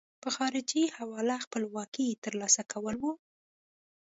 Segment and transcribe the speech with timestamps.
[0.23, 3.11] په خارجي حواله خپلواکۍ ترلاسه کول وو.